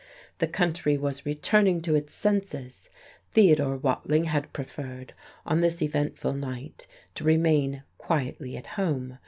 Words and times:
The 0.39 0.47
country 0.47 0.97
was 0.97 1.27
returning 1.27 1.79
to 1.83 1.93
its 1.93 2.11
senses. 2.11 2.89
Theodore 3.33 3.77
Watling 3.77 4.23
had 4.23 4.51
preferred, 4.51 5.13
on 5.45 5.61
this 5.61 5.79
eventful 5.79 6.33
night, 6.33 6.87
to 7.13 7.23
remain 7.23 7.83
quietly 7.99 8.57
at 8.57 8.65
home. 8.81 9.19